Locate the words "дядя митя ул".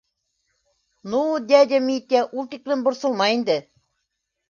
1.53-2.51